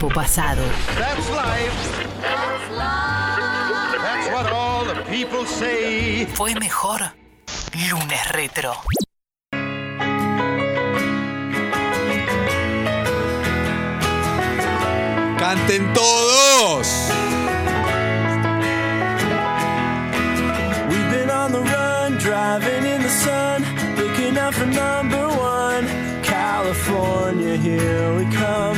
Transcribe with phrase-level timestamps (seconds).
[0.00, 0.62] tiempo pasado.
[0.96, 1.72] That's life.
[4.02, 6.26] That's what all the people say.
[6.34, 7.12] Fue mejor
[7.74, 8.74] lunes retro.
[15.38, 17.10] ¡Canten todos!
[20.88, 23.64] We've been on the run, driving in the sun,
[23.96, 25.86] looking out for number one.
[26.22, 28.69] California, here we come,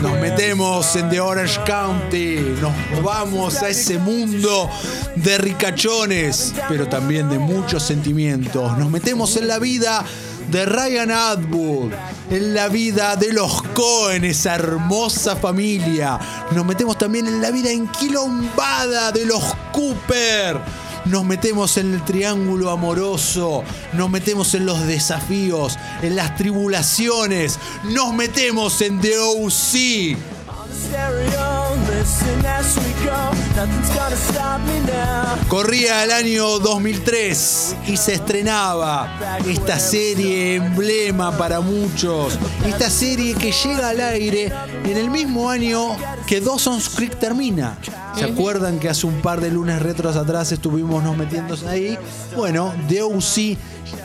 [0.00, 4.70] Nos metemos en The Orange County, nos vamos a ese mundo
[5.16, 8.78] de ricachones, pero también de muchos sentimientos.
[8.78, 10.02] Nos metemos en la vida
[10.50, 11.92] de Ryan Atwood,
[12.30, 16.18] en la vida de los Cohen, esa hermosa familia.
[16.52, 20.58] Nos metemos también en la vida enquilombada de los Cooper.
[21.08, 28.12] Nos metemos en el triángulo amoroso, nos metemos en los desafíos, en las tribulaciones, nos
[28.12, 30.18] metemos en The OC.
[35.48, 42.38] Corría el año 2003 y se estrenaba esta serie emblema para muchos.
[42.64, 44.52] Esta serie que llega al aire
[44.84, 47.78] en el mismo año que Dawson's Creek termina.
[48.16, 51.98] ¿Se acuerdan que hace un par de lunes retros atrás estuvimos nos metiéndose ahí?
[52.36, 53.58] Bueno, The OC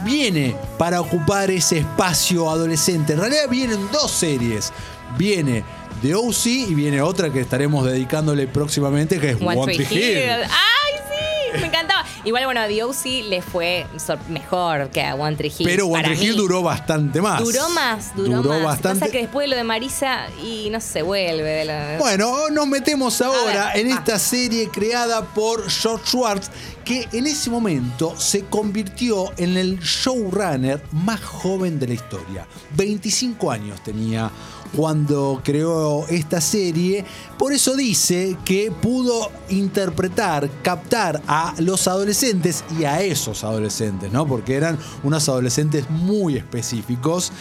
[0.03, 3.13] viene para ocupar ese espacio adolescente.
[3.13, 4.71] En realidad vienen dos series.
[5.17, 5.63] Viene
[6.03, 10.17] The OC y viene otra que estaremos dedicándole próximamente que es One, One Tree Hill.
[10.17, 10.29] Hill.
[10.29, 11.61] ¡Ay, sí!
[11.61, 12.03] Me encantaba.
[12.25, 13.87] Igual, bueno, a The OC le fue
[14.27, 15.65] mejor que a One Tree Hill.
[15.65, 17.41] Pero One Tree Hill duró bastante más.
[17.41, 18.63] Duró más, duró, Duró más.
[18.63, 18.99] bastante.
[18.99, 21.95] Pasa que después de lo de Marisa y no se vuelve de la.
[21.97, 23.95] Bueno, nos metemos ahora ver, en ah.
[23.95, 26.51] esta serie creada por George Schwartz,
[26.83, 32.47] que en ese momento se convirtió en el showrunner más joven de la historia.
[32.75, 34.31] 25 años tenía
[34.75, 37.05] cuando creó esta serie.
[37.37, 44.27] Por eso dice que pudo interpretar, captar a los adolescentes y a esos adolescentes, ¿no?
[44.27, 47.31] Porque eran unos adolescentes muy específicos,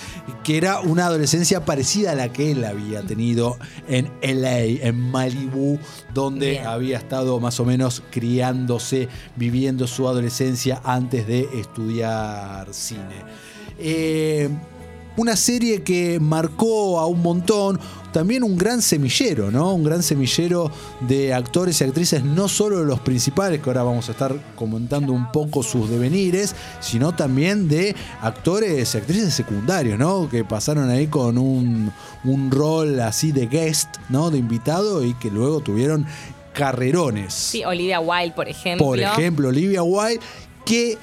[0.45, 3.57] que era una adolescencia parecida a la que él había tenido
[3.89, 5.79] en LA, en Malibu,
[6.13, 6.67] donde Bien.
[6.67, 13.25] había estado más o menos criándose, viviendo su adolescencia antes de estudiar cine.
[13.79, 14.49] Eh,
[15.17, 17.79] una serie que marcó a un montón,
[18.13, 19.75] también un gran semillero, ¿no?
[19.75, 20.71] Un gran semillero
[21.01, 25.31] de actores y actrices, no solo los principales, que ahora vamos a estar comentando un
[25.31, 30.29] poco sus devenires, sino también de actores y actrices secundarios, ¿no?
[30.31, 31.93] Que pasaron ahí con un,
[32.25, 34.31] un rol así de guest, ¿no?
[34.31, 36.07] De invitado y que luego tuvieron
[36.53, 37.33] carrerones.
[37.35, 38.87] Sí, Olivia Wilde, por ejemplo.
[38.87, 40.21] Por ejemplo, Olivia Wilde,
[40.65, 40.99] que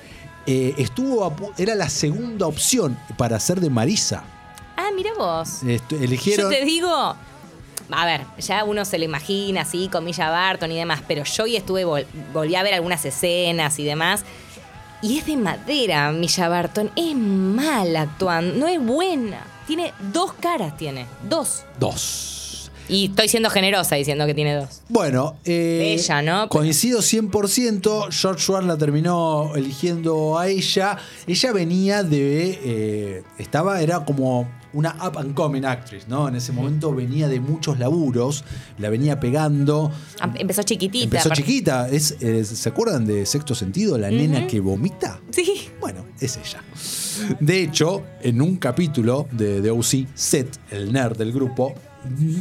[0.45, 4.23] eh, estuvo a era la segunda opción para hacer de Marisa.
[4.77, 5.63] Ah, mira vos.
[5.63, 6.49] Esto- Yo eligieron.
[6.49, 7.15] te digo.
[7.91, 11.43] A ver, ya uno se lo imagina así, con Milla Barton y demás, pero yo
[11.45, 14.23] hoy estuve, vol- volví a ver algunas escenas y demás.
[15.01, 16.91] Y es de madera, Milla Barton.
[16.95, 19.43] Es mala actuando, no es buena.
[19.65, 21.05] Tiene dos caras, tiene.
[21.27, 21.63] Dos.
[21.79, 22.35] Dos.
[22.89, 24.81] Y estoy siendo generosa diciendo que tiene dos.
[24.89, 26.31] Bueno, eh, Ella, ¿no?
[26.41, 28.07] Pero- coincido 100%.
[28.11, 30.97] George Schwartz la terminó eligiendo a ella.
[31.27, 32.59] Ella venía de.
[32.63, 36.27] eh, estaba, era como una up and coming actress, ¿no?
[36.27, 38.43] En ese momento venía de muchos laburos,
[38.77, 39.91] la venía pegando.
[40.19, 41.05] Ah, Empezó chiquitita.
[41.05, 41.89] Empezó chiquita.
[41.89, 43.97] Es, es- ¿Se acuerdan de Sexto Sentido?
[43.97, 45.19] La nena que vomita.
[45.31, 45.69] Sí.
[45.79, 46.63] Bueno, es ella.
[47.39, 51.73] De hecho, en un capítulo de, de OC, Seth, el nerd del grupo,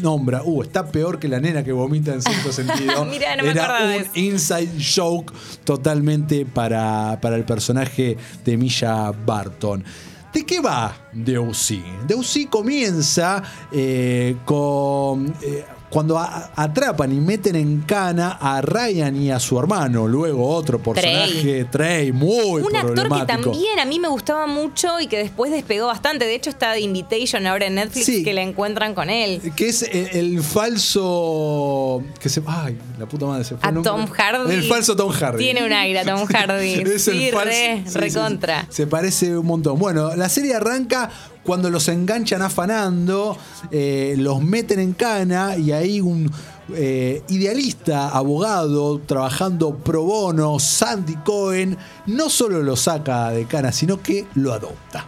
[0.03, 3.05] nombra, uh, está peor que la nena que vomita en cierto sentido.
[3.05, 4.11] Mirá, no Era un eso.
[4.15, 5.33] inside joke
[5.65, 9.85] totalmente para, para el personaje de Milla Barton.
[10.33, 10.95] ¿De qué va?
[11.25, 13.43] The OC comienza
[13.73, 15.35] eh, con.
[15.43, 20.47] eh, cuando a- atrapan y meten en cana a Ryan y a su hermano, luego
[20.49, 25.19] otro personaje, Trey, muy Un actor que también a mí me gustaba mucho y que
[25.19, 26.25] después despegó bastante.
[26.27, 28.23] De hecho, está de Invitation ahora en Netflix Sí.
[28.25, 29.41] que la encuentran con él.
[29.57, 32.03] Que es el, el falso.
[32.21, 32.43] Que se.
[32.47, 33.69] Ay, la puta madre se fue.
[33.69, 33.83] A.
[33.83, 34.53] Tom Hardy.
[34.55, 35.39] El falso Tom Hardy.
[35.45, 36.75] Tiene un aire a Tom Hardy.
[36.99, 38.67] Es el Sí, falso- re, sí, recontra.
[38.71, 39.79] Se parece un montón.
[39.79, 41.11] Bueno, la serie arranca
[41.49, 43.35] cuando los enganchan afanando,
[43.71, 46.31] eh, los meten en cana y ahí un.
[46.75, 54.03] eh, idealista, abogado, trabajando pro bono, Sandy Cohen, no solo lo saca de cana, sino
[54.03, 55.07] que lo adopta.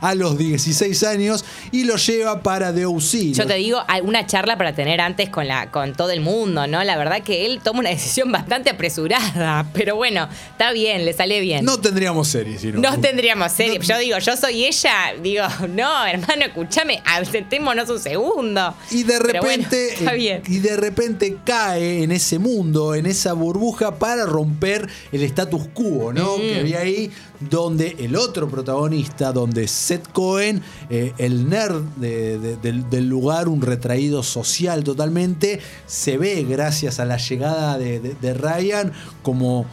[0.00, 3.32] A los 16 años y lo lleva para DOC.
[3.32, 6.82] Yo te digo, una charla para tener antes con, la, con todo el mundo, ¿no?
[6.84, 11.40] La verdad que él toma una decisión bastante apresurada, pero bueno, está bien, le sale
[11.40, 11.64] bien.
[11.64, 12.80] No tendríamos serie, si no.
[12.80, 13.78] No tendríamos serie.
[13.78, 14.92] No- Yo digo, yo soy ella.
[15.22, 18.74] Digo, no, hermano, escúchame, sentémonos un segundo.
[18.90, 20.42] Y de bueno, repente, está eh, bien.
[20.46, 26.12] y de repente cae en ese mundo, en esa burbuja para romper el status quo,
[26.12, 26.36] ¿no?
[26.36, 26.40] Mm.
[26.40, 27.10] Que había ahí
[27.40, 33.62] donde el otro protagonista, donde Seth Cohen, eh, el nerd de- de- del, lugar, un
[33.62, 38.92] retraído social totalmente, se ve gracias a la llegada de Ryan
[39.22, 39.64] como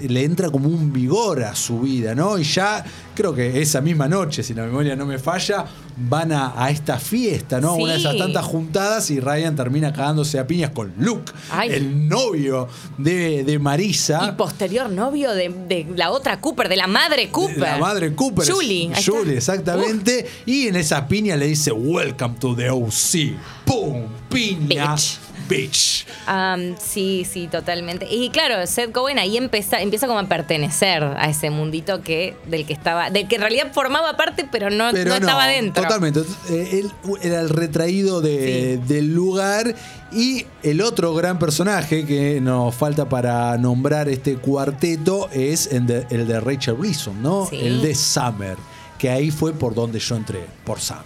[0.00, 2.38] le entra como un vigor a su vida, ¿no?
[2.38, 2.84] Y ya
[3.14, 5.64] creo que esa misma noche, si la memoria no me falla,
[5.96, 7.76] van a, a esta fiesta, ¿no?
[7.76, 7.82] Sí.
[7.82, 11.70] Una de esas tantas juntadas y Ryan termina cagándose a piñas con Luke, Ay.
[11.72, 14.26] el novio de, de Marisa.
[14.28, 17.58] Y posterior novio de, de la otra Cooper, de la madre Cooper.
[17.58, 18.50] La madre Cooper.
[18.50, 18.90] Julie.
[19.04, 20.26] Julie, exactamente.
[20.46, 23.36] Y en esa piña le dice, Welcome to the OC.
[23.64, 24.04] ¡Pum!
[24.28, 24.94] Piña.
[24.94, 25.18] Bitch.
[25.50, 26.06] Bitch.
[26.78, 28.06] Sí, sí, totalmente.
[28.10, 32.64] Y claro, Seth Cohen ahí empieza, empieza como a pertenecer a ese mundito que, del
[32.64, 35.82] que estaba, del que en realidad formaba parte, pero no, Pero no estaba dentro.
[35.82, 36.20] Totalmente.
[36.48, 36.90] Él
[37.22, 39.74] era el retraído de- del lugar.
[40.12, 46.06] Y el otro gran personaje que nos falta para nombrar este cuarteto es el de,
[46.10, 47.46] el de Rachel Reason, ¿no?
[47.48, 47.56] Sí.
[47.60, 48.56] El de Summer.
[48.98, 51.04] Que ahí fue por donde yo entré, por Summer.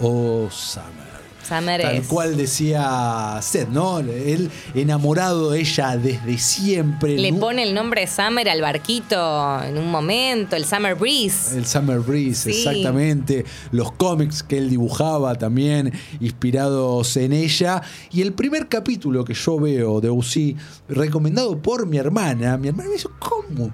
[0.00, 1.09] Oh, Summer.
[1.50, 3.98] Summer Tal es- cual decía Seth, ¿no?
[3.98, 7.18] Él enamorado de ella desde siempre.
[7.18, 11.56] Le nu- pone el nombre Summer al barquito en un momento, el Summer Breeze.
[11.58, 12.58] El Summer Breeze, Sí.
[12.58, 13.44] exactamente.
[13.72, 17.82] Los cómics que él dibujaba también, inspirados en ella.
[18.12, 20.56] Y el primer capítulo que yo veo de UC,
[20.88, 23.70] recomendado por mi hermana, mi hermana me dice, ¿cómo?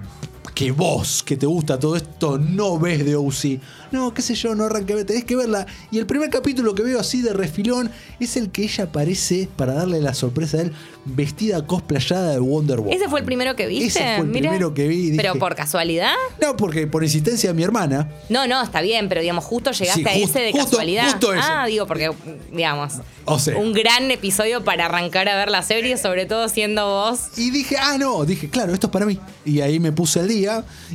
[0.55, 3.59] Que vos, que te gusta todo esto, no ves de OC.
[3.91, 5.67] No, qué sé yo, no arranqué tenés que verla.
[5.91, 9.73] Y el primer capítulo que veo así de refilón es el que ella aparece, para
[9.73, 10.73] darle la sorpresa a él,
[11.05, 12.93] vestida cosplayada de Wonder Woman.
[12.93, 13.85] ¿Ese fue el primero que viste?
[13.87, 15.15] Ese fue el primero que vi.
[15.15, 16.13] ¿Pero por casualidad?
[16.41, 20.01] No, porque por insistencia de mi hermana, No, no, está bien, pero digamos, justo llegaste
[20.01, 21.11] Sí, a ese de justo- casualidad.
[21.11, 21.43] justo ese.
[21.47, 22.11] Ah, digo, porque,
[22.51, 22.93] digamos,
[23.25, 23.57] O sea.
[23.57, 27.19] un gran episodio para arrancar a ver la serie, sobre todo siendo vos.
[27.37, 29.19] Y dije, ah, no, dije, claro, esto es para mí.
[29.45, 30.36] Y ahí me puse al día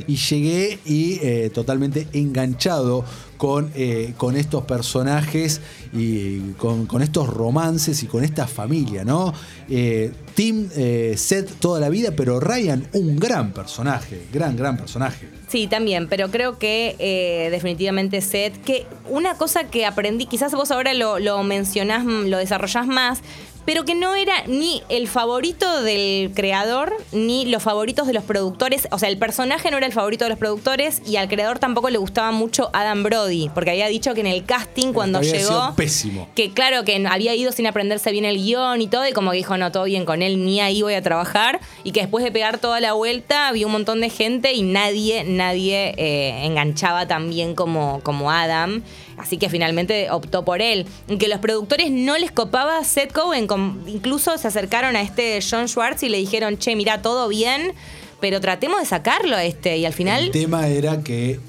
[0.07, 3.03] y llegué y eh, totalmente enganchado
[3.37, 5.59] con, eh, con estos personajes
[5.91, 9.33] y con, estos romances y con esta familia, ¿no?
[9.69, 10.69] Eh, Tim,
[11.15, 15.27] Seth toda la vida, pero Ryan, un gran personaje, gran, gran personaje.
[15.47, 20.93] Sí, también, pero creo que definitivamente Seth, que una cosa que aprendí, quizás vos ahora
[20.93, 23.19] lo, lo mencionás, lo desarrollás más,
[23.65, 28.87] pero que no era ni el favorito del creador, ni los favoritos de los productores.
[28.91, 31.89] O sea, el personaje no era el favorito de los productores y al creador tampoco
[31.89, 35.47] le gustaba mucho Adam Brody, porque había dicho que en el casting cuando Había llegó...
[35.47, 36.29] sido pésimo.
[36.35, 39.37] Que claro, que había ido sin aprenderse bien el guion y todo, y como que
[39.37, 41.59] dijo, no, todo bien con él, ni ahí voy a trabajar.
[41.83, 45.23] Y que después de pegar toda la vuelta, había un montón de gente y nadie,
[45.23, 48.83] nadie eh, enganchaba tan bien como, como Adam.
[49.17, 50.85] Así que finalmente optó por él.
[51.19, 53.47] Que los productores no les copaba Seth Cohen,
[53.87, 57.73] incluso se acercaron a este John Schwartz y le dijeron, che, mira, todo bien,
[58.19, 59.77] pero tratemos de sacarlo a este.
[59.77, 60.23] Y al final...
[60.25, 61.39] El tema era que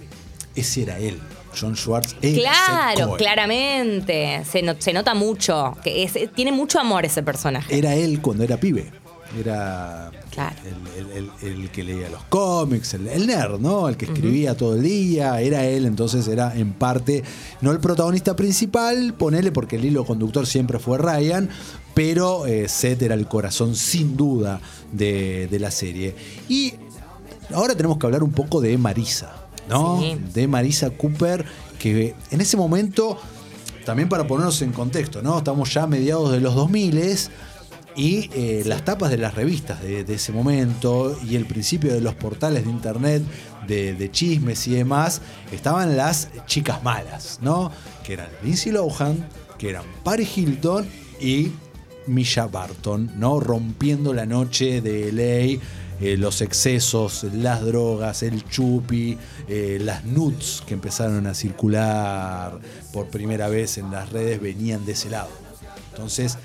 [0.54, 1.18] ese era él,
[1.58, 2.16] John Schwartz.
[2.20, 3.16] era Seth Claro, Cohen.
[3.18, 4.42] claramente.
[4.50, 5.76] Se, no- se nota mucho.
[5.82, 7.76] Que es- tiene mucho amor ese personaje.
[7.76, 8.90] Era él cuando era pibe.
[9.38, 10.56] Era Claro.
[10.96, 13.88] el, el- el- el que leía los cómics, el, nerd, ¿no?
[13.88, 17.22] El que escribía todo el día, era él, entonces era en parte,
[17.60, 21.48] no el protagonista principal, ponele porque el hilo conductor siempre fue Ryan,
[21.94, 24.60] pero eh, Seth era el corazón sin duda
[24.92, 26.14] de, de la serie.
[26.48, 26.74] Y
[27.52, 29.32] ahora tenemos que hablar un poco de Marisa,
[29.68, 30.00] ¿no?
[30.00, 30.16] Sí.
[30.32, 31.44] De Marisa Cooper,
[31.78, 33.18] que en ese momento,
[33.84, 35.38] también para ponernos en contexto, ¿no?
[35.38, 36.98] Estamos ya a mediados de los 2000
[37.96, 42.14] y eh, las tapas de las revistas de, ese momento y el principio de los
[42.14, 43.22] portales de internet
[43.66, 45.20] de, chismes y demás,
[45.52, 47.70] estaban las chicas malas, ¿no?
[48.04, 49.26] Que eran Lindsay Lohan,
[49.58, 50.86] que eran Paris Hilton
[51.20, 51.52] y
[52.06, 53.40] Misha Barton, ¿no?
[53.40, 55.60] Rompiendo la noche de LA.
[56.00, 59.16] eh, los excesos, las drogas, el chupi,
[59.48, 62.58] eh, las nudes que empezaron a circular
[62.92, 65.30] por primera vez en las redes venían de ese lado.
[65.92, 66.36] Entonces,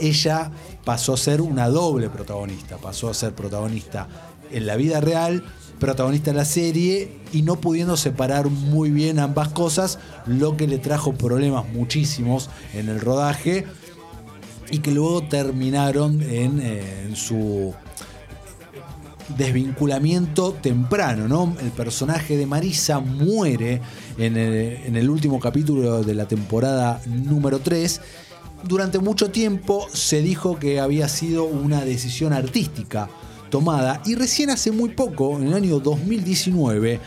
[0.00, 0.50] ella
[0.84, 4.08] pasó a ser una doble protagonista, pasó a ser protagonista
[4.50, 5.44] en la vida real,
[5.78, 10.78] protagonista en la serie y no pudiendo separar muy bien ambas cosas, lo que le
[10.78, 13.66] trajo problemas muchísimos en el rodaje
[14.70, 17.74] y que luego terminaron en, eh, su
[19.36, 21.54] desvinculamiento temprano, ¿no?
[21.60, 23.80] El personaje de Marisa muere
[24.16, 24.54] en el,
[24.86, 28.00] en el último capítulo de la temporada número 3.
[28.64, 33.08] Durante mucho tiempo se dijo que había sido una decisión artística
[33.50, 37.00] tomada y recién hace muy poco, en el año 2019,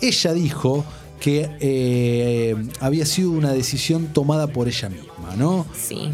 [0.00, 0.84] ella dijo
[1.20, 5.66] que eh, había sido una decisión tomada por ella misma, ¿no?
[5.72, 6.10] Sí.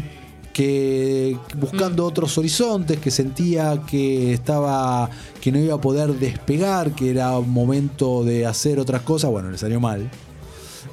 [0.53, 5.09] que buscando otros horizontes, que sentía que estaba,
[5.41, 9.57] que no iba a poder despegar, que era momento de hacer otras cosas, bueno, le
[9.57, 10.09] salió mal.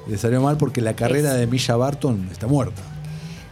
[0.09, 2.96] Le salió mal porque la carrera de Milla Barton está muerta.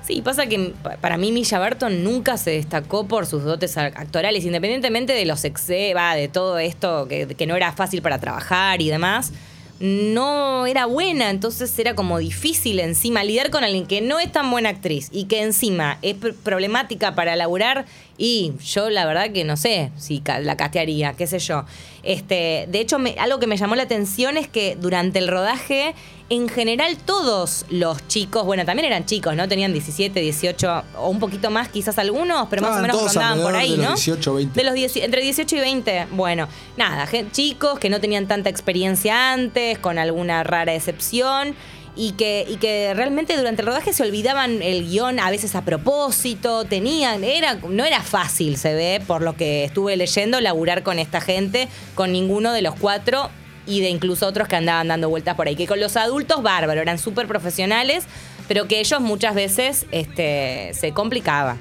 [0.06, 4.44] Sí, pasa que pa- para mí Milla Barton nunca se destacó por sus dotes actorales,
[4.44, 8.82] independientemente de los exe, va, de todo esto, que, que no era fácil para trabajar
[8.82, 9.32] y demás.
[9.80, 14.50] No era buena, entonces era como difícil encima lidiar con alguien que no es tan
[14.50, 17.84] buena actriz y que encima es pr- problemática para laburar.
[18.16, 21.64] Y yo la verdad que no sé si la castearía, qué sé yo.
[22.04, 25.94] Este, de hecho, me- algo que me llamó la atención es que durante el rodaje,
[26.30, 29.46] en general todos los chicos, bueno, también eran chicos, ¿no?
[29.49, 33.54] Tenían 17, 18 o un poquito más, quizás algunos, pero más o menos rondaban por
[33.56, 33.94] ahí, de los ¿no?
[33.94, 34.61] 18, 20.
[34.61, 36.06] De los 10 entre 18 y 20.
[36.12, 41.54] Bueno, nada, chicos que no tenían tanta experiencia antes, con alguna rara excepción.
[41.96, 45.64] Y que, y que realmente durante el rodaje se olvidaban el guion a veces a
[45.64, 50.98] propósito, tenían, era, no era fácil, se ve, por lo que estuve leyendo, laburar con
[50.98, 53.30] esta gente, con ninguno de los cuatro
[53.66, 55.56] y de incluso otros que andaban dando vueltas por ahí.
[55.56, 58.04] Que con los adultos, bárbaro, eran súper profesionales,
[58.48, 61.56] pero que ellos muchas veces este, se complicaba.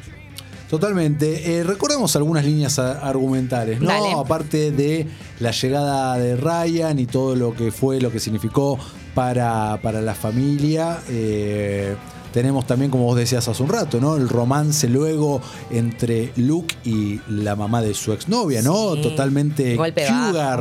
[0.70, 1.60] Totalmente.
[1.60, 3.90] Eh, recordemos algunas líneas argumentales, ¿no?
[3.90, 4.14] Dale.
[4.18, 5.06] Aparte de
[5.40, 8.80] la llegada de Ryan y todo lo que fue, lo que significó
[9.14, 11.00] para, para la familia.
[11.10, 11.96] eh,
[12.34, 14.16] tenemos también, como vos decías hace un rato, ¿no?
[14.18, 15.40] El romance luego
[15.70, 18.96] entre Luke y la mamá de su exnovia, ¿no?
[18.96, 19.04] Sí.
[19.04, 20.08] Totalmente Golpe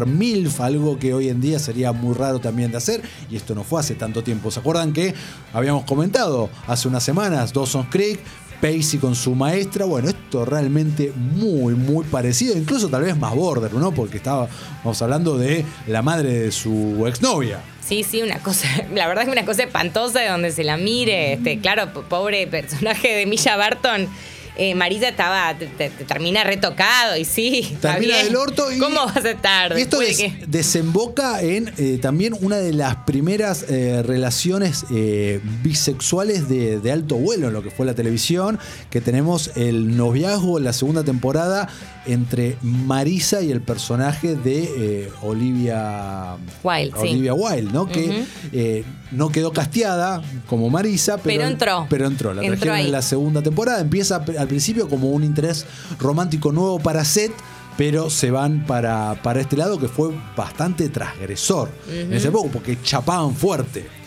[0.06, 3.00] MILF, algo que hoy en día sería muy raro también de hacer.
[3.30, 4.50] Y esto no fue hace tanto tiempo.
[4.50, 5.14] ¿Se acuerdan que
[5.54, 8.20] habíamos comentado hace unas semanas Dawson's Creek?
[8.60, 9.86] Pacey con su maestra.
[9.86, 12.56] Bueno, esto realmente muy, muy parecido.
[12.56, 13.92] Incluso tal vez más border, ¿no?
[13.92, 17.60] Porque estábamos hablando de la madre de su exnovia.
[17.86, 20.76] Sí, sí, una cosa, la verdad es que una cosa espantosa de donde se la
[20.76, 21.34] mire.
[21.34, 24.08] Este, claro, po- pobre personaje de Milla Barton.
[24.54, 27.74] Eh, Marisa estaba, te, te- te termina retocado y sí.
[27.80, 28.76] Termina del orto y.
[28.78, 29.78] ¿Cómo vas a estar?
[29.78, 35.40] Y esto des- que- desemboca en eh, también una de las primeras eh, relaciones eh,
[35.62, 38.58] bisexuales de, de alto vuelo en lo que fue la televisión,
[38.90, 41.70] que tenemos el noviazgo en la segunda temporada
[42.06, 47.08] entre Marisa y el personaje de eh, Olivia Wilde, sí.
[47.08, 47.86] Olivia Wilde, ¿no?
[47.86, 51.86] Que eh, no quedó casteada como Marisa, pero, Pero entró.
[51.88, 52.34] Pero entró.
[52.34, 52.86] La Entró trajeron ahí.
[52.86, 53.80] en la segunda temporada.
[53.80, 55.66] Empieza al principio como un interés
[55.98, 57.32] romántico nuevo para Seth.
[57.78, 62.76] Pero se van para, para este lado que fue bastante transgresor en ese poco, porque
[62.82, 64.01] chapaban fuerte.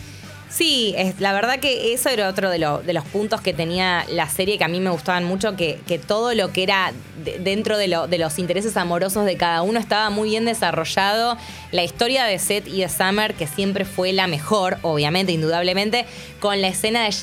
[0.48, 4.28] Sí, es, la verdad que eso era otro de, de los puntos que tenía la
[4.28, 6.92] serie que a mí me gustaban mucho, que, que todo lo que era
[7.24, 11.36] de- dentro de, lo- de los intereses amorosos de cada uno estaba muy bien desarrollado.
[11.72, 16.06] La historia de Seth y de Summer, que siempre fue la mejor, obviamente, indudablemente,
[16.40, 17.14] con la escena de...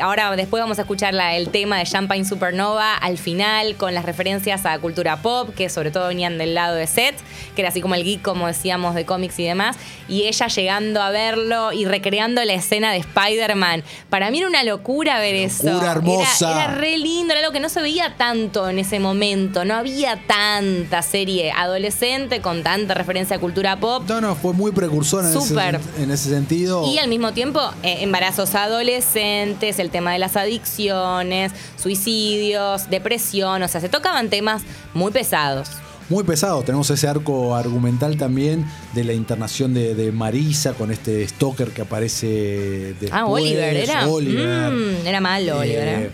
[0.00, 4.04] Ahora después vamos a escuchar la- el tema de Champagne Supernova al final, con las
[4.04, 7.16] referencias a cultura pop, que sobre todo venían del lado de Seth,
[7.56, 9.76] que era así como el geek, como decíamos, de cómics y demás,
[10.08, 13.82] y ella llegando a verlo y recreando la escena de Spider-Man.
[14.08, 15.64] Para mí era una locura ver eso.
[15.64, 16.50] Locura hermosa.
[16.52, 19.74] Era, era re lindo, era algo que no se veía tanto en ese momento, no
[19.74, 24.04] había tanta serie adolescente con tanta referencia a cultura pop.
[24.08, 25.80] No, no, fue muy precursor en, ese, Súper.
[25.98, 26.86] en ese sentido.
[26.86, 33.68] Y al mismo tiempo, eh, embarazos adolescentes, el tema de las adicciones, suicidios, depresión, o
[33.68, 34.62] sea, se tocaban temas
[34.94, 35.68] muy pesados.
[36.08, 36.62] Muy pesado.
[36.62, 41.82] Tenemos ese arco argumental también de la internación de, de Marisa con este stalker que
[41.82, 43.12] aparece después.
[43.12, 44.08] ah, Oliver, era.
[44.08, 44.72] Oliver.
[44.72, 45.88] Mm, era malo, Oliver.
[45.88, 46.10] Eh, ¿eh?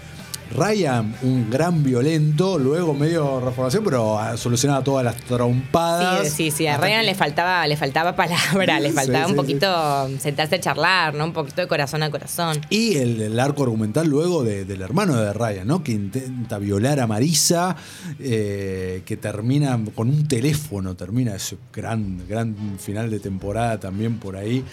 [0.54, 6.28] Ryan, un gran violento, luego medio reformación, pero ah, solucionaba todas las trompadas.
[6.28, 9.36] Sí, sí, sí, a Ryan que- le faltaba, le faltaba palabra, le faltaba sí, un
[9.38, 9.42] sí.
[9.42, 11.24] poquito sentarse a charlar, ¿no?
[11.24, 12.60] Un poquito de corazón a corazón.
[12.70, 15.82] Y el, el arco argumental luego de- del hermano de Ryan, ¿no?
[15.82, 17.76] Que intenta violar a Marisa,
[18.18, 24.36] eh, que termina con un teléfono, termina ese gran, gran final de temporada también por
[24.36, 24.64] ahí.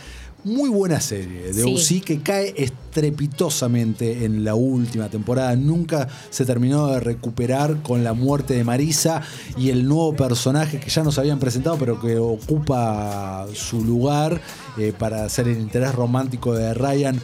[0.45, 1.99] Muy buena serie de Sí.
[1.99, 5.55] OC que cae estrepitosamente en la última temporada.
[5.55, 9.21] Nunca se terminó de recuperar con la muerte de Marisa
[9.57, 14.41] y el nuevo personaje que ya nos habían presentado, pero que ocupa su lugar
[14.77, 17.19] eh, para ser el interés romántico de Ryan.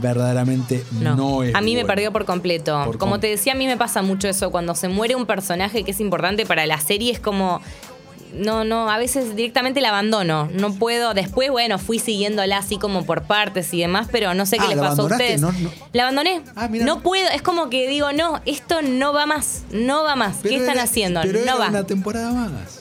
[0.00, 1.54] Verdaderamente no, No, es.
[1.54, 2.82] a mí me perdió por completo.
[2.84, 4.50] Por como com- te decía, a mí me pasa mucho eso.
[4.50, 7.60] Cuando se muere un personaje que es importante para la serie, es como.
[8.34, 10.48] No, no, a veces directamente la abandono.
[10.52, 11.14] No puedo.
[11.14, 14.74] Después, bueno, fui siguiéndola así como por partes y demás, pero no sé qué Ah,
[14.74, 15.40] ¿la pasó a ustedes.
[15.40, 15.70] No, no.
[15.92, 16.42] La abandoné.
[16.56, 20.38] Ah, no puedo, es como que digo, no, esto no va más, no va más.
[20.42, 21.20] ¿Qué están era- haciendo?
[21.22, 21.68] Pero no era va.
[21.68, 22.80] una temporada más.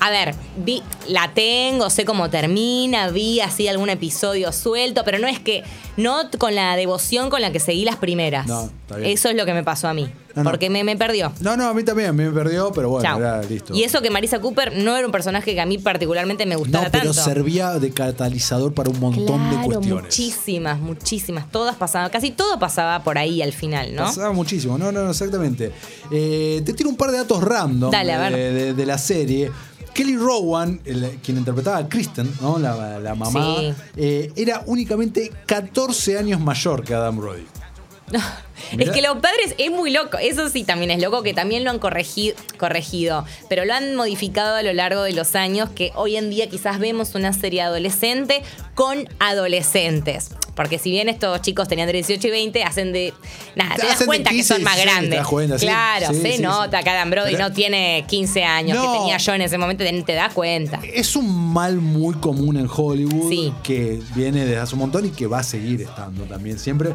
[0.00, 5.26] A ver, vi, la tengo, sé cómo termina, vi así algún episodio suelto, pero no
[5.26, 5.64] es que,
[5.96, 8.46] no con la devoción con la que seguí las primeras.
[8.46, 9.10] No, está bien.
[9.10, 10.08] Eso es lo que me pasó a mí.
[10.36, 10.50] No, no.
[10.50, 11.32] porque Me, me perdió.
[11.40, 13.18] No, no, a mí también, a mí me perdió, pero bueno, Chao.
[13.18, 13.74] era listo.
[13.74, 16.60] Y eso que Marisa Cooper no era un personaje que a mí particularmente me no,
[16.60, 17.20] gustara pero tanto.
[17.24, 20.04] servía de catalizador para un montón de cuestiones.
[20.04, 21.50] muchísimas, muchísimas.
[21.50, 24.04] Todas pasaban, casi todo pasaba por ahí al final, ¿no?
[24.04, 25.72] Pasaba muchísimo, no, no, no, exactamente.
[26.12, 28.32] Eh, te tiro un par de datos random Dale, a ver.
[28.36, 29.50] de, de- de la serie.
[29.98, 32.56] Kelly Rowan, el- quien interpretaba a Kristen, ¿no?
[32.56, 33.74] la, la mamá, Sí.
[33.96, 37.44] eh, era únicamente 14 años mayor que Adam Brody.
[38.78, 40.18] Es que los padres es muy loco.
[40.18, 44.56] Eso sí también es loco, que también lo han corregi- corregido, pero lo han modificado
[44.56, 48.42] a lo largo de los años, que hoy en día quizás vemos una serie adolescente
[48.74, 50.30] con adolescentes.
[50.54, 53.14] Porque si bien estos chicos tenían entre 18 y 20, hacen de...
[53.54, 55.26] Nada, te das cuenta 15, que son más 16, te grandes.
[55.28, 58.92] cuenta, claro, Sí, se sí, nota que Adam Brody Pero- no tiene 15 años, No.
[58.92, 60.80] que tenía yo en ese momento, te, te das cuenta.
[60.92, 63.52] Es un mal muy común en Hollywood Sí.
[63.62, 66.90] que viene desde hace un montón y que va a seguir estando también siempre.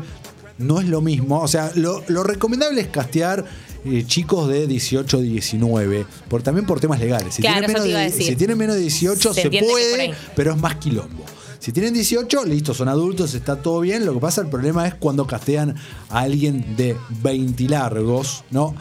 [0.58, 3.44] No es lo mismo, o sea, lo, lo recomendable es castear
[3.86, 7.34] eh, chicos de 18 19, por, también por temas legales.
[7.34, 10.58] Si, Claro, tienen menos de, si tienen menos de 18 Se se, puede, pero es
[10.58, 11.26] más quilombo.
[11.60, 14.06] Si tienen 18, listo, son adultos, está todo bien.
[14.06, 15.76] Lo que pasa, el problema es cuando castean
[16.10, 18.76] a alguien de 20 largos, ¿no?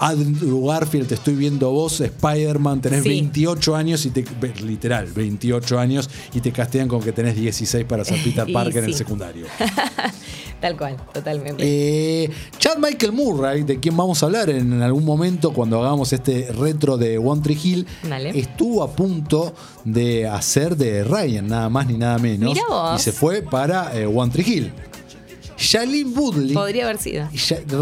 [0.00, 3.08] Andrew Garfield, te estoy viendo vos, Spider-Man, tenés Sí.
[3.10, 4.24] 28 años y te.
[4.62, 8.90] Literal, 28 años y te castean con que tenés 16 para ser Peter Parker en
[8.90, 9.46] el secundario.
[10.60, 11.62] Tal cual, totalmente.
[11.66, 16.52] Eh, Chad Michael Murray, de quien vamos a hablar en algún momento cuando hagamos este
[16.52, 18.38] retro de One Tree Hill, Dale.
[18.38, 19.54] estuvo a punto
[19.84, 22.52] de hacer de Ryan, nada más ni nada menos.
[22.52, 23.00] Mirá vos.
[23.00, 24.72] Y se fue para eh, One Tree Hill.
[25.60, 26.54] Shailene Woodley.
[26.54, 27.28] Podría haber sido.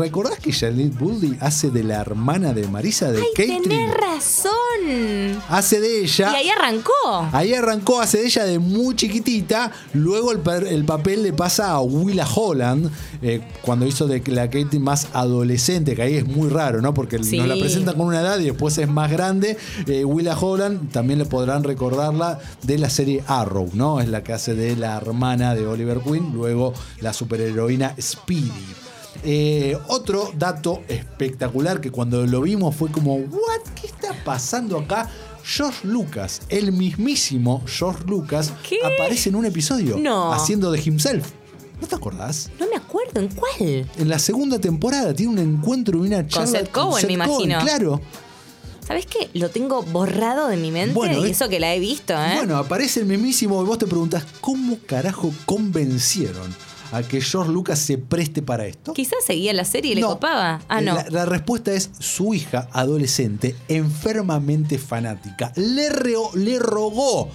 [0.01, 3.63] ¿Recordás que Shailene Woodley hace de la hermana de Marisa de ¡Ay, Caitlyn?
[3.63, 5.43] tenés razón!
[5.49, 6.33] Hace de ella.
[6.33, 6.93] Y ahí arrancó.
[7.33, 9.71] Ahí arrancó, hace de ella de muy chiquitita.
[9.95, 10.41] Luego el,
[10.85, 12.91] papel le pasa a Willa Holland,
[13.23, 16.95] eh, cuando hizo de la Katie más adolescente, que ahí es muy raro, ¿no?
[16.95, 17.39] Porque Sí.
[17.39, 19.57] nos la presentan con una edad y después es más grande.
[19.87, 24.01] Eh, Willa Holland también le podrán recordarla de la serie Arrow, ¿no?
[24.01, 27.13] Es la que hace de la hermana de Oliver Queen, luego la
[27.69, 28.53] superheroína Speedy.
[29.25, 33.61] Eh, otro dato espectacular que cuando lo vimos fue como, ¿what?
[33.81, 35.09] ¿Qué está pasando acá?
[35.45, 38.77] George Lucas, el mismísimo George Lucas, ¿Qué?
[38.85, 40.33] aparece en un episodio No.
[40.33, 41.31] haciendo de himself.
[41.81, 42.51] ¿No te acordás?
[42.61, 43.89] No me acuerdo, ¿en cuál?
[43.99, 47.59] En la segunda temporada tiene un encuentro y una charla Seth Cohen, me imagino.
[47.61, 48.01] claro.
[48.87, 49.29] ¿Sabes qué?
[49.35, 52.37] Lo tengo borrado de mi mente Bueno, y es- eso que la he visto, ¿eh?
[52.37, 56.55] Bueno, aparece el mismísimo y vos te preguntás, ¿cómo carajo convencieron
[56.93, 58.93] a que George Lucas se preste para esto?
[58.95, 60.09] Quizás seguía la serie y le No.
[60.11, 60.61] copaba.
[60.69, 60.95] Ah, no.
[60.95, 65.53] La, la respuesta es su hija adolescente, enfermamente fanática.
[65.57, 67.29] Le, reo- le rogó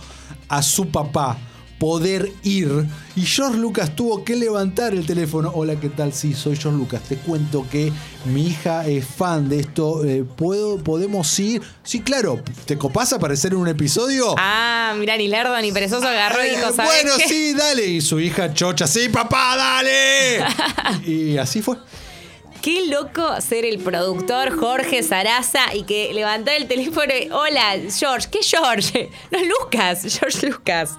[0.49, 1.37] a su papá
[1.83, 5.51] poder ir y George Lucas tuvo que levantar el teléfono.
[5.53, 6.13] Hola, ¿qué tal?
[6.13, 7.01] Sí, soy George Lucas.
[7.09, 7.91] Te cuento que
[8.23, 10.05] mi hija es fan de esto.
[10.05, 11.61] Eh, ¿puedo, ¿Podemos ir?
[11.83, 12.41] Sí, claro.
[12.65, 14.33] ¿Te copás a aparecer en un episodio?
[14.37, 17.27] Ah, mirá, ni lerdo ni perezoso agarró y Eh, dijo, ¿sabes bueno, qué?
[17.27, 17.85] sí, dale.
[17.85, 20.45] Y su hija chocha, sí, papá, dale.
[21.05, 21.75] y así fue.
[22.61, 28.29] Qué loco ser el productor Jorge Saraza y que levantar el teléfono y, hola, George,
[28.31, 29.09] ¿qué George?
[29.31, 30.91] No, Lucas, George Lucas.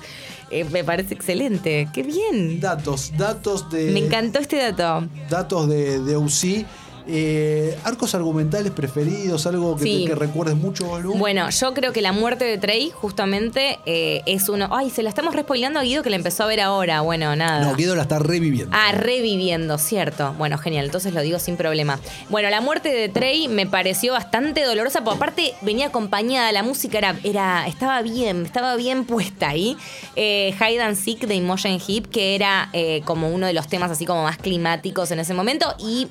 [0.54, 2.60] Eh, me parece excelente, qué bien.
[2.60, 3.90] Datos, datos de.
[3.90, 5.08] Me encantó este dato.
[5.28, 6.64] datos de, de UCI.
[7.06, 10.02] Eh, arcos argumentales preferidos, algo que, Sí.
[10.04, 11.14] te- que recuerdes mucho, Bolu.
[11.14, 14.68] Bueno, yo creo que la muerte de Trey justamente eh, es uno...
[14.72, 17.02] Ay, se la estamos respoileando a Guido que la empezó a ver ahora.
[17.02, 17.60] Bueno, nada.
[17.60, 18.74] No, Guido la está reviviendo.
[18.74, 20.32] Ah, reviviendo, cierto.
[20.38, 22.00] Bueno, genial, entonces lo digo sin problema.
[22.30, 26.96] Bueno, la muerte de Trey me pareció bastante dolorosa, porque aparte venía acompañada, la música
[26.98, 29.76] era, era estaba bien, estaba bien puesta ahí.
[30.16, 33.90] Eh, Hide and Seek de Emotion Hip, que era eh, como uno de los temas
[33.90, 36.08] así como más climáticos en ese momento, y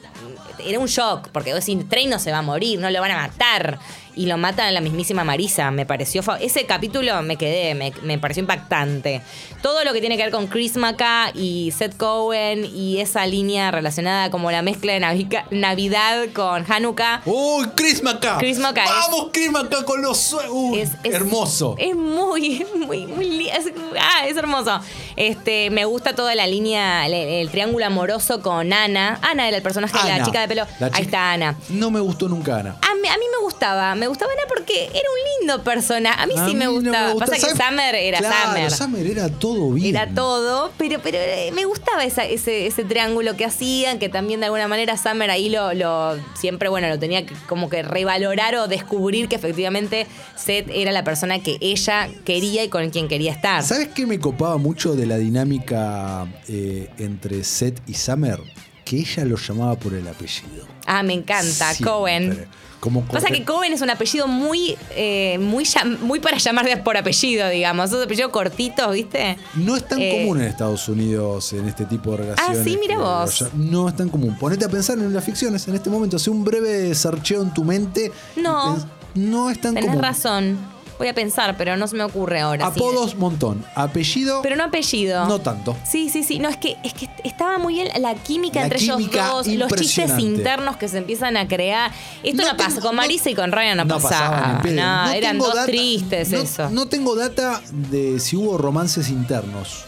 [0.59, 3.11] era un shock, porque vos decís, Trey no se va a morir, no lo van
[3.11, 3.79] a matar.
[4.15, 5.71] Y lo matan a la mismísima Marisa.
[5.71, 6.21] Me pareció.
[6.39, 9.21] Ese capítulo me quedé, me, me pareció impactante.
[9.61, 13.71] Todo lo que tiene que ver con Chris Maca y Seth Cohen y esa línea
[13.71, 17.21] relacionada como la mezcla de Navica- Navidad con Hanukkah.
[17.25, 18.37] ¡Uy, Chris Maca!
[18.39, 21.75] Chris Maca es- ¡Vamos, Chris Maca con los Uy, Es, es- hermoso.
[21.77, 24.79] Es muy, muy, muy es, ah, es hermoso.
[25.15, 29.19] Este, me gusta toda la línea, el, el triángulo amoroso con Ana.
[29.21, 30.25] Ana era el personaje, la Ana.
[30.25, 30.65] chica de pelo.
[30.79, 31.55] La Ahí está Ana.
[31.69, 32.71] No me gustó nunca Ana.
[32.81, 36.21] A mí, a mí me gustaba, me gustaba Ana porque era un lindo personaje.
[36.21, 37.11] A mí A sí me no gustaba.
[37.13, 37.25] gusta.
[37.25, 37.63] Pasa que.
[37.63, 38.71] Summer era Claro, Summer.
[38.71, 39.95] Summer era todo bien.
[39.95, 44.39] Era todo, pero, pero eh, me gustaba esa- ese, ese triángulo que hacían, que también
[44.39, 48.55] de alguna manera Summer ahí lo, lo siempre, bueno, lo tenía que como que revalorar
[48.55, 53.31] o descubrir que efectivamente Seth era la persona que ella quería y con quien quería
[53.31, 53.63] estar.
[53.63, 58.39] ¿Sabes qué me copaba mucho de la dinámica eh, entre Seth y Summer?
[58.83, 60.67] Que ella lo llamaba por el apellido.
[60.85, 61.85] Ah, me encanta, Siempre.
[61.85, 62.47] Cohen.
[62.83, 65.63] Como Pasa que Cohen es un apellido muy, eh, muy,
[66.01, 67.89] muy para llamar por apellido, digamos.
[67.89, 69.37] Esos apellidos cortitos, ¿viste?
[69.55, 72.59] No es tan Eh, común en Estados Unidos en este tipo de relaciones.
[72.59, 73.45] Ah, sí, mira vos.
[73.53, 74.35] No es tan común.
[74.37, 76.17] Ponete a pensar en las ficciones en este momento.
[76.17, 78.11] Hace un breve sarcheo en tu mente.
[78.35, 78.77] No.
[79.15, 80.03] No es tan Tenés común.
[80.03, 80.72] razón.
[80.97, 82.65] Voy a pensar, pero no se me ocurre ahora.
[82.65, 82.79] sí.
[82.79, 83.65] Apodos, montón.
[83.75, 85.25] Apellido, Pero no apellido.
[85.27, 85.75] no tanto.
[85.89, 86.39] Sí, sí, sí.
[86.39, 89.47] No, es que, es que estaba muy bien la química La entre química ellos dos,
[89.47, 91.91] los chistes internos que se empiezan a crear.
[92.23, 92.81] Esto no, No pasa.
[92.81, 94.63] Con no- Marisa y con Ryan no, pasaban pasaba.
[94.71, 96.69] No, No eran dos data- tristes no- eso.
[96.69, 99.85] No tengo data de si hubo romances internos.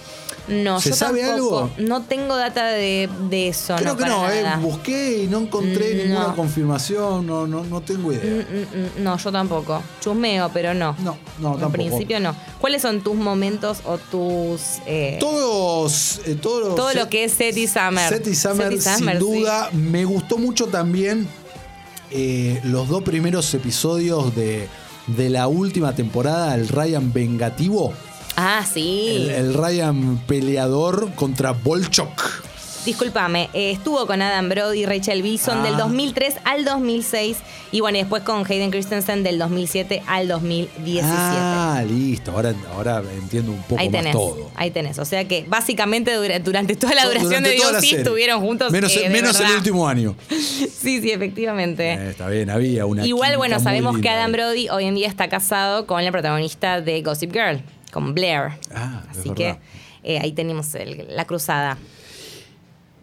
[0.47, 1.57] No, ¿Se yo sabe tampoco.
[1.59, 1.71] algo?
[1.79, 3.75] No tengo data de, de eso.
[3.77, 4.43] Creo no, que no, eh.
[4.61, 8.45] busqué y no encontré Mm, ninguna confirmación, no, no, no tengo idea.
[8.45, 9.81] Mm, mm, No, yo tampoco.
[10.01, 10.95] Chusmeo, pero no.
[10.99, 11.71] No, no, En tampoco.
[11.71, 12.35] principio no.
[12.61, 14.61] ¿Cuáles son tus momentos o tus.
[14.85, 18.07] eh, Todos, eh, todos los- todo lo que es Seth y Summer?
[18.09, 19.39] Seth y Summer, Summer, sin sí.
[19.39, 19.69] duda.
[19.73, 21.27] Me gustó mucho también
[22.11, 24.67] eh, los dos primeros episodios de,
[25.07, 27.93] de la última temporada, el Ryan vengativo,
[28.37, 29.15] Ah, sí.
[29.17, 32.43] el, el Ryan peleador contra Bolchok.
[32.85, 35.63] Discúlpame, eh, estuvo con Adam Brody y Rachel Bilson Ah.
[35.63, 37.37] del 2003 al 2006
[37.71, 41.07] y bueno, y después con Hayden Christensen del 2007 al 2017.
[41.11, 42.29] Ah, listo.
[42.31, 44.51] Ahora, ahora entiendo un poco ahí más todo.
[44.53, 44.99] ahí tenés.
[44.99, 47.97] O sea que básicamente dura- durante toda la duración Durante de serie.
[47.97, 48.71] estuvieron juntos.
[48.71, 50.15] Menos, eh, menos el último año.
[50.85, 51.93] Sí, sí, efectivamente.
[51.93, 53.03] Eh, está bien, había una.
[53.07, 54.31] Igual, bueno, sabemos que Adam.
[54.31, 57.63] Brody hoy en día está casado con la protagonista de Gossip Girl,
[57.95, 58.51] con Blair.
[58.75, 59.57] Ah, Así que
[60.03, 61.77] eh, ahí tenemos el- la cruzada.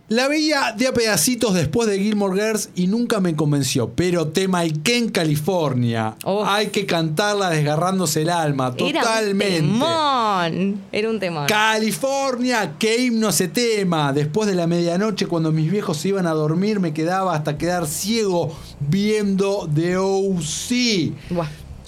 [0.08, 3.92] La veía de a pedacitos después de Gilmore Girls y nunca me convenció.
[3.94, 6.16] Pero tema Ken California.
[6.26, 6.46] Uf.
[6.46, 8.74] Hay que cantarla desgarrándose el alma.
[8.76, 9.56] Era un Totalmente.
[9.60, 10.80] temón.
[10.92, 11.46] Era un temón.
[11.46, 14.12] California, qué himno ese tema.
[14.12, 17.86] Después de la medianoche, cuando mis viejos se iban a dormir, me quedaba hasta quedar
[17.86, 21.12] ciego viendo The O.C.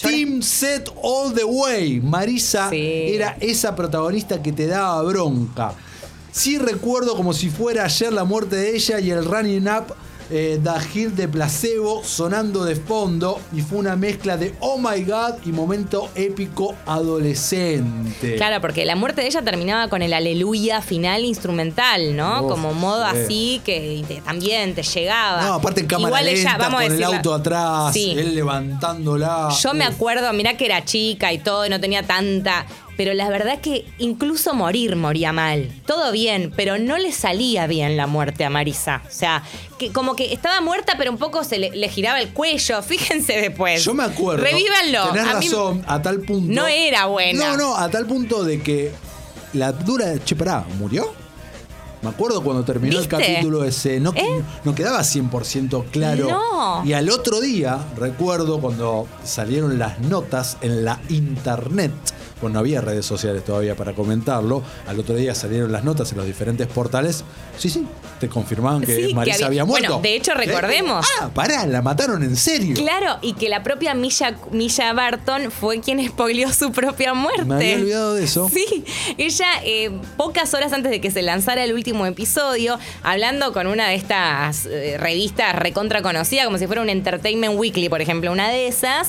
[0.01, 2.01] Team Set All the Way.
[2.01, 3.15] Marisa Sí.
[3.15, 5.73] era esa protagonista que te daba bronca.
[6.33, 9.95] Sí recuerdo como si fuera ayer la muerte de ella y el running up
[10.31, 15.03] eh, The Hill de Placebo sonando de fondo y fue una mezcla de Oh My
[15.05, 18.37] God y momento épico adolescente.
[18.37, 22.47] Claro, porque la muerte de ella terminaba con el aleluya final instrumental, ¿no?
[22.49, 23.17] Como modo sí.
[23.25, 25.43] así que te- también te llegaba.
[25.47, 28.15] No, aparte en cámara Igual lenta, ella, vamos a con el auto atrás, Sí.
[28.17, 29.49] él levantándola.
[29.63, 29.95] Yo me Uf.
[29.95, 32.67] acuerdo, mirá que era chica y todo, y no tenía tanta.
[32.97, 35.69] Pero la verdad que incluso morir moría mal.
[35.87, 39.03] Todo bien, pero no le salía bien la muerte a Marisa.
[39.07, 39.43] O sea,
[39.79, 42.83] que como que estaba muerta, pero un poco se le, le giraba el cuello.
[42.85, 43.85] Fíjense después.
[43.85, 44.45] Yo me acuerdo.
[44.45, 45.09] Revívanlo.
[45.13, 46.53] Tenés A mí- razón, a tal punto.
[46.53, 47.51] No era buena.
[47.51, 48.93] No, no, a tal punto de que
[49.55, 50.15] la dura.
[50.25, 51.13] Che, pará, ¿murió?
[52.03, 53.17] Me acuerdo cuando terminó ¿Viste?
[53.17, 53.99] el capítulo ese.
[53.99, 54.43] No, ¿Eh?
[54.65, 56.29] no quedaba 100% claro.
[56.29, 56.83] No.
[56.85, 61.93] Y al otro día, recuerdo cuando salieron las notas en la internet.
[62.41, 64.63] Pues no había redes sociales todavía para comentarlo.
[64.87, 67.25] Al otro día salieron las notas en los diferentes portales.
[67.59, 67.87] Sí, sí,
[68.21, 69.89] te confirmaban que Sí, que Marisa había- había, muerto.
[69.89, 70.35] bueno, de hecho, ¿Eh?
[70.35, 71.07] recordemos.
[71.21, 72.75] Ah, pará, la mataron en serio.
[72.77, 77.45] Claro, y que la propia Misha, Misha Barton fue quien spoileó su propia muerte.
[77.45, 78.51] Me había olvidado de eso.
[78.53, 78.85] Sí,
[79.17, 83.89] ella eh, pocas horas antes de que se lanzara el último episodio, hablando con una
[83.89, 88.49] de estas eh, revistas recontra conocida, como si fuera un Entertainment Weekly, por ejemplo, una
[88.51, 89.09] de esas,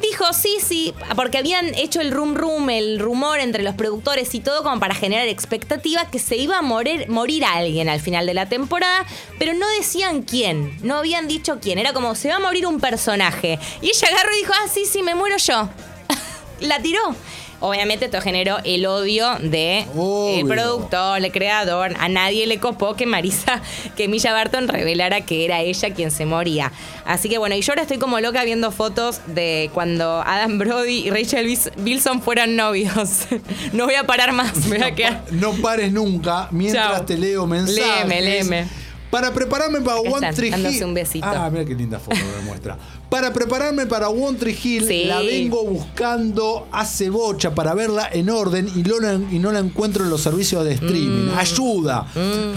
[0.00, 4.40] dijo sí, sí, porque habían hecho el rum rum, el rumor entre los productores y
[4.40, 8.34] todo como para generar expectativa que se iba a morir, morir alguien al final de
[8.34, 9.06] la temporada,
[9.38, 12.80] pero no decían quién, no habían dicho quién, era como se va a morir un
[12.80, 13.58] personaje.
[13.80, 15.68] Y ella agarró y dijo, ah, sí, sí, me muero yo
[16.60, 17.14] la tiró.
[17.60, 20.40] Obviamente esto generó el odio de Obvio.
[20.40, 21.94] el productor, el creador.
[21.98, 23.62] A nadie le copó que Marisa,
[23.96, 26.72] que Milla Barton revelara que era ella quien se moría.
[27.04, 31.06] Así que bueno, y yo ahora estoy como loca viendo fotos de cuando Adam Brody
[31.06, 33.26] y Rachel Bilson fueran novios.
[33.72, 35.22] no voy a parar más, me voy a quedar.
[35.30, 38.08] No pares nunca mientras te leo mensajes.
[38.08, 38.85] Léeme, léeme.
[39.10, 40.84] Para prepararme para Acá One están, Tree dándose Hill.
[40.84, 41.26] un besito.
[41.28, 42.76] Ah, mira qué linda foto me muestra.
[43.08, 45.04] Para prepararme para One Tree Hill, Sí.
[45.04, 49.60] la vengo buscando hace bocha para verla en orden y, no la- y no la
[49.60, 51.30] encuentro en los servicios de streaming.
[51.32, 51.38] Mm.
[51.38, 52.06] Ayuda.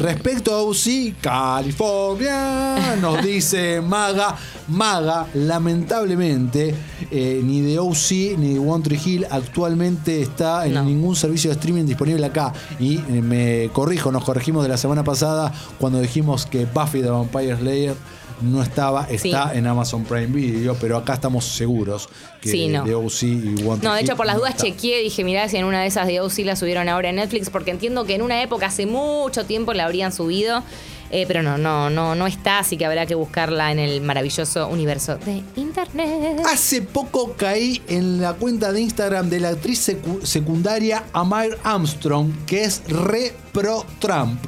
[0.01, 4.35] Respecto a UC, California, nos dice Maga.
[4.67, 6.75] Maga, lamentablemente,
[7.09, 10.83] eh, ni de OC ni de One Tree Hill actualmente está en No.
[10.83, 12.53] ningún servicio de streaming disponible acá.
[12.79, 17.09] Y eh, me corrijo, nos corregimos de la semana pasada cuando dijimos que Buffy the
[17.09, 17.95] Vampire Slayer
[18.41, 19.57] no estaba, está Sí.
[19.57, 22.07] en Amazon Prime Video, pero acá estamos seguros
[22.41, 22.85] que Sí, no.
[22.85, 24.63] de OC y One No, de hecho, por las dudas está.
[24.63, 27.49] chequeé, dije, mirá si en una de esas de OC la subieron ahora en Netflix,
[27.49, 30.63] porque entiendo que en una época, hace mucho tiempo, la habrían subido.
[31.11, 34.67] eh, pero no, no, no, no está, así que habrá que buscarla en el maravilloso
[34.67, 36.43] universo de Internet.
[36.45, 42.31] Hace poco caí en la cuenta de Instagram de la actriz secu- secundaria Amir Armstrong,
[42.45, 44.39] que es re pro Trump,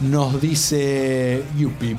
[0.00, 1.96] nos dice Yuppie.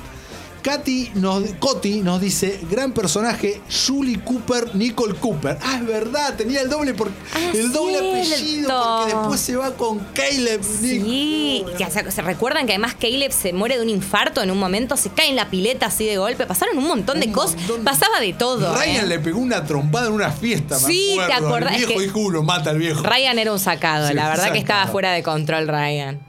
[0.62, 5.58] Katy nos, Coti nos dice, gran personaje, Julie Cooper, Nicole Cooper.
[5.64, 8.68] Ah, es verdad, tenía el doble, por, Ah, el doble apellido
[9.00, 10.62] porque después se va con Caleb.
[10.62, 14.42] Sí, Nick- que, o sea, se recuerdan que además Caleb se muere de un infarto
[14.44, 17.28] en un momento, se cae en la pileta así de golpe, pasaron un montón de
[17.28, 17.86] Un cosas, montón.
[17.86, 18.76] pasaba de todo.
[18.76, 19.08] Ryan ¿eh?
[19.08, 21.74] le pegó una trompada en una fiesta, me Sí, ¿te acordás?
[21.78, 23.02] El Es viejo que- mata al viejo.
[23.02, 26.20] Ryan era un sacado, Sí, la verdad que estaba fuera de control Ryan.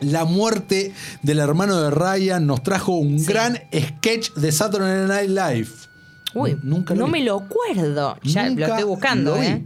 [0.00, 3.26] La muerte del hermano de Ryan nos trajo un Sí.
[3.26, 5.68] gran sketch de Saturday Night Live.
[6.34, 7.12] Uy, nunca lo no vi.
[7.12, 8.16] me lo acuerdo.
[8.22, 9.42] Ya Nunca lo estoy buscando, lo.
[9.42, 9.64] ¿eh?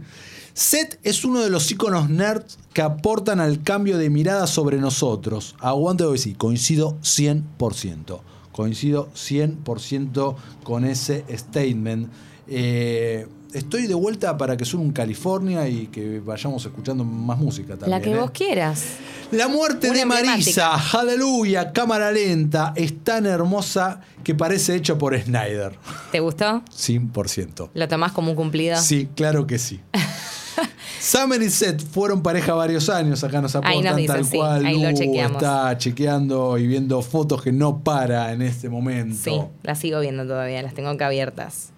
[0.53, 5.55] Seth es uno de los íconos nerds que aportan al cambio de mirada sobre nosotros.
[5.59, 8.21] Aguante hoy sí, coincido 100%.
[8.51, 12.09] Coincido 100% con ese statement.
[12.53, 17.77] Eh, estoy de vuelta para que suene un California y que vayamos escuchando más música
[17.77, 17.91] también.
[17.91, 18.17] La que ¿eh?
[18.17, 18.83] vos quieras.
[19.31, 25.17] La muerte Una de Marisa, aleluya, cámara lenta, es tan hermosa que parece hecha por
[25.17, 25.77] Snyder.
[26.11, 26.61] ¿Te gustó?
[26.75, 27.69] 100%.
[27.73, 28.75] ¿Lo tomás como un cumplido?
[28.81, 29.79] Sí, claro que sí.
[30.99, 34.65] Summer y Seth fueron pareja varios años, acá nos aportan nos dicen, tal sí, cual.
[34.65, 35.41] ahí lo chequeamos.
[35.41, 39.15] está chequeando y viendo fotos que no para en este momento.
[39.17, 41.71] Sí, las sigo viendo todavía, las tengo acá abiertas.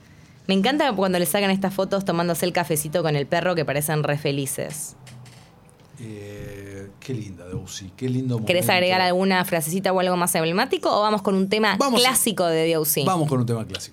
[0.47, 4.03] Me encanta cuando le sacan estas fotos tomándose el cafecito con el perro que parecen
[4.03, 4.95] re felices.
[5.99, 8.71] Eh, qué linda Debussy, qué lindo ¿Querés momento.
[8.73, 12.73] agregar alguna frasecita o algo más emblemático o vamos con un tema Vamos- clásico de
[12.73, 13.05] DOC?
[13.05, 13.91] Vamos con un tema clásico.